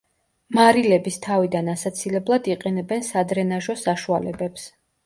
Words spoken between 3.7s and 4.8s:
საშუალებებს.